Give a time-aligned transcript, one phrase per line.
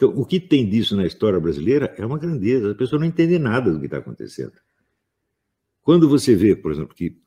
[0.00, 2.70] Então, o que tem disso na história brasileira é uma grandeza.
[2.70, 4.54] A pessoa não entende nada do que está acontecendo.
[5.82, 7.20] Quando você vê, por exemplo, que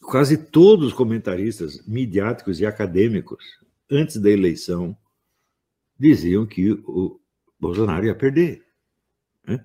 [0.00, 3.44] quase todos os comentaristas midiáticos e acadêmicos,
[3.90, 4.96] antes da eleição,
[6.00, 7.20] diziam que o
[7.60, 8.64] Bolsonaro ia perder.
[9.46, 9.62] Né?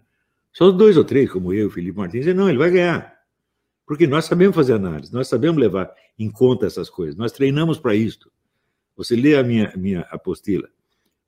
[0.51, 3.17] Só dois ou três, como eu e o Felipe Martins, diziam, não, ele vai ganhar.
[3.85, 5.89] Porque nós sabemos fazer análise, nós sabemos levar
[6.19, 8.29] em conta essas coisas, nós treinamos para isso.
[8.97, 10.67] Você lê a minha, minha apostila,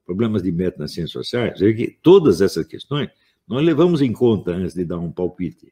[0.06, 3.10] Problemas de Método nas Ciências Sociais, vê que todas essas questões
[3.48, 5.72] nós levamos em conta antes de dar um palpite.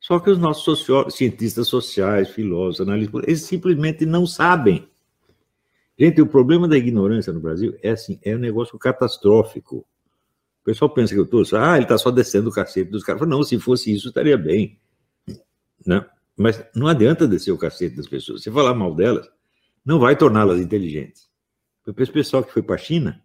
[0.00, 4.88] Só que os nossos sociólogos, cientistas sociais, filósofos, analistas, eles simplesmente não sabem.
[5.98, 9.86] Gente, o problema da ignorância no Brasil é assim, é um negócio catastrófico.
[10.62, 13.28] O pessoal pensa que eu estou, ah, ele está só descendo o cacete dos caras.
[13.28, 14.78] Não, se fosse isso, estaria bem.
[15.86, 16.04] Né?
[16.36, 18.42] Mas não adianta descer o cacete das pessoas.
[18.42, 19.28] Se falar mal delas,
[19.84, 21.28] não vai torná-las inteligentes.
[21.98, 23.22] Esse pessoal que foi para a China,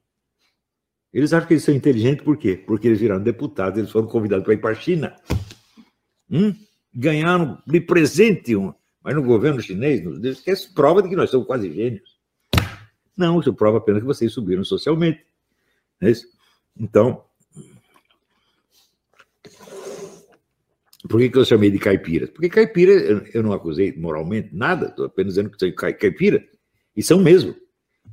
[1.13, 2.55] eles acham que eles são inteligentes por quê?
[2.55, 5.15] Porque eles viraram deputados, eles foram convidados para ir para a China.
[6.29, 6.53] Hum?
[6.93, 8.73] Ganharam de presente, um,
[9.03, 12.17] mas no governo chinês, eles querem prova de que nós somos quase gênios.
[13.15, 15.25] Não, isso prova apenas que vocês subiram socialmente.
[16.01, 16.11] É
[16.79, 17.23] então,
[21.07, 22.29] por que, eu chamei de caipiras?
[22.29, 22.91] Porque caipira
[23.33, 26.47] eu não acusei moralmente nada, estou apenas dizendo que são caipira,
[26.95, 27.55] e são mesmo.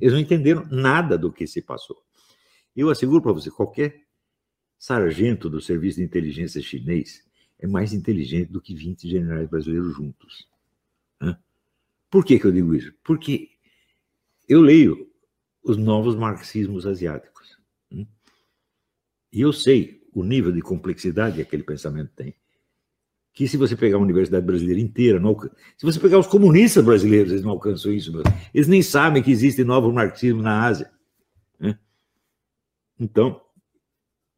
[0.01, 1.97] Eles não entenderam nada do que se passou.
[2.77, 4.03] Eu asseguro para você, qualquer
[4.79, 7.23] sargento do serviço de inteligência chinês
[7.59, 10.49] é mais inteligente do que 20 generais brasileiros juntos.
[12.11, 12.93] Por que, que eu digo isso?
[13.03, 13.49] Porque
[14.49, 15.11] eu leio
[15.65, 17.59] os novos marxismos asiáticos.
[17.91, 22.35] E eu sei o nível de complexidade que aquele pensamento tem.
[23.35, 25.37] Que se você pegar a universidade brasileira inteira, não,
[25.77, 28.13] se você pegar os comunistas brasileiros, eles não alcançam isso.
[28.55, 30.91] Eles nem sabem que existe novo marxismo na Ásia.
[31.59, 31.77] Né?
[32.99, 33.43] Então,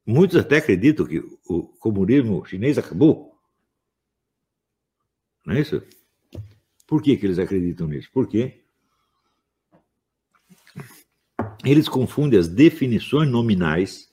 [0.05, 3.39] muitos até acreditam que o comunismo chinês acabou.
[5.45, 5.83] Não é isso?
[6.87, 8.09] Por que, que eles acreditam nisso?
[8.13, 8.65] Porque
[11.63, 14.11] eles confundem as definições nominais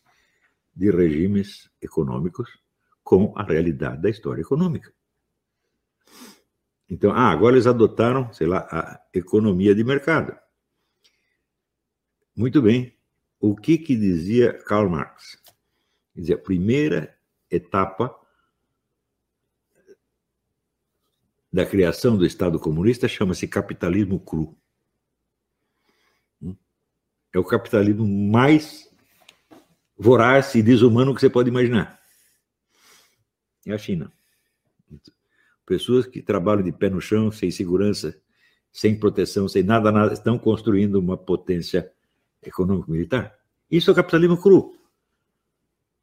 [0.76, 2.63] de regimes econômicos
[3.04, 4.94] com a realidade da história econômica.
[6.90, 10.38] Então, ah, agora eles adotaram, sei lá, a economia de mercado.
[12.36, 12.96] Muito bem.
[13.40, 15.38] O que, que dizia Karl Marx?
[16.16, 17.18] Dizia, a primeira
[17.50, 18.16] etapa
[21.52, 24.58] da criação do Estado comunista chama-se capitalismo cru.
[27.34, 28.88] É o capitalismo mais
[29.98, 32.03] voraz e desumano que você pode imaginar.
[33.66, 34.12] É a China.
[35.66, 38.16] Pessoas que trabalham de pé no chão, sem segurança,
[38.72, 41.92] sem proteção, sem nada, nada, estão construindo uma potência
[42.42, 43.38] econômico-militar.
[43.72, 44.76] Isso é o capitalismo cru.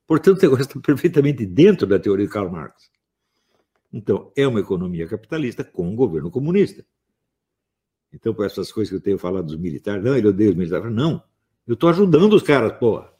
[0.06, 2.91] Portanto, o negócio está perfeitamente dentro da teoria de Karl Marx.
[3.93, 6.84] Então, é uma economia capitalista com um governo comunista.
[8.12, 10.93] Então, por essas coisas que eu tenho falado dos militares, não, ele odeia os militares.
[10.93, 11.22] Não,
[11.66, 13.12] eu estou ajudando os caras, porra.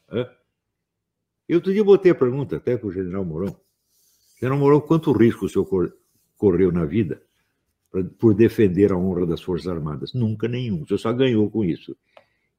[1.47, 3.55] Eu outro dia botei a pergunta até para o general Mourão.
[4.41, 5.93] General Mourão, quanto risco o senhor
[6.35, 7.21] correu na vida
[8.17, 10.13] por defender a honra das Forças Armadas?
[10.13, 10.81] Nunca nenhum.
[10.81, 11.95] O senhor só ganhou com isso.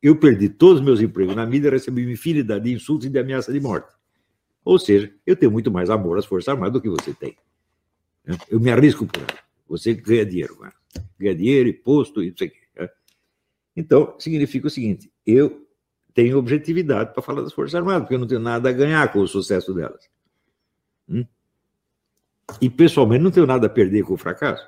[0.00, 3.52] Eu perdi todos os meus empregos na mídia, recebi infinidade de insultos e de ameaça
[3.52, 3.92] de morte.
[4.64, 7.36] Ou seja, eu tenho muito mais amor às Forças Armadas do que você tem.
[8.48, 9.38] Eu me arrisco por ela.
[9.68, 10.56] Você ganha dinheiro,
[11.18, 12.62] ganha dinheiro, imposto, isso aqui.
[13.74, 15.66] Então, significa o seguinte: eu
[16.14, 19.20] tenho objetividade para falar das Forças Armadas, porque eu não tenho nada a ganhar com
[19.20, 20.08] o sucesso delas.
[21.08, 21.24] Hum?
[22.60, 24.66] E, pessoalmente, não tenho nada a perder com o fracasso.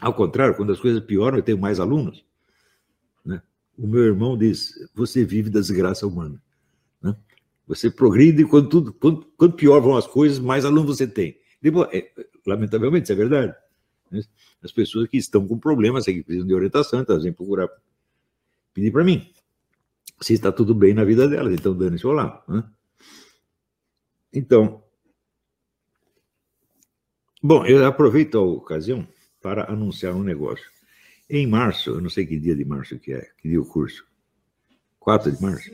[0.00, 2.24] Ao contrário, quando as coisas pioram, eu tenho mais alunos.
[3.24, 3.40] Né?
[3.78, 6.42] O meu irmão diz: você vive da desgraça humana.
[7.02, 7.14] Né?
[7.66, 11.38] Você progride quando, tudo, quando, quando pior vão as coisas, mais alunos você tem.
[11.60, 12.10] Depois, é,
[12.46, 13.54] lamentavelmente, isso é verdade.
[14.10, 14.22] Né?
[14.62, 17.68] As pessoas que estão com problemas, que precisam de orientação, então vêm procurar
[18.72, 19.32] pedir para mim
[20.20, 21.54] se está tudo bem na vida delas.
[21.54, 22.42] Então, dane-se lá.
[22.48, 22.64] Né?
[24.34, 24.82] Então,
[27.40, 29.06] bom, eu aproveito a ocasião
[29.40, 30.68] para anunciar um negócio.
[31.30, 34.04] Em março, eu não sei que dia de março que é, que dia o curso.
[34.98, 35.70] 4 de março?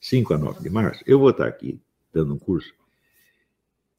[0.00, 1.80] 5 a 9 de março, eu vou estar aqui
[2.12, 2.72] dando um curso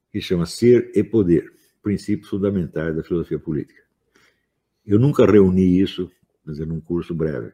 [0.10, 1.52] que chama Ser e Poder,
[1.84, 3.84] Princípios Fundamentais da Filosofia Política.
[4.86, 6.10] Eu nunca reuni isso,
[6.46, 7.52] fazendo um curso breve.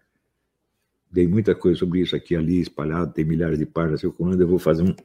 [1.12, 4.44] Dei muita coisa sobre isso aqui ali, espalhado, tem milhares de páginas circulando.
[4.44, 4.96] Eu vou fazer um,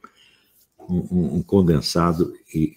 [0.89, 2.77] um, um condensado e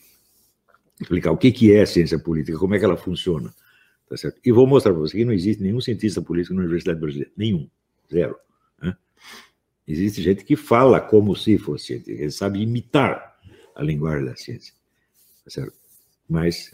[0.99, 3.53] explicar o que, que é ciência política, como é que ela funciona.
[4.09, 4.39] Tá certo?
[4.45, 7.31] E vou mostrar para você que não existe nenhum cientista político na Universidade Brasileira.
[7.35, 7.67] Nenhum.
[8.11, 8.35] Zero.
[8.81, 8.95] Né?
[9.87, 13.37] Existe gente que fala como se fosse cientista, ele sabe imitar
[13.75, 14.73] a linguagem da ciência.
[15.43, 15.73] Tá certo?
[16.29, 16.71] Mas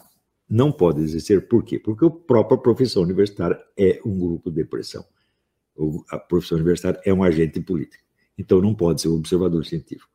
[0.49, 1.47] não pode exercer.
[1.47, 1.79] Por quê?
[1.79, 5.05] Porque a própria profissão universitária é um grupo de pressão.
[6.09, 8.03] A profissão universitária é um agente político.
[8.37, 10.09] Então não pode ser um observador científico.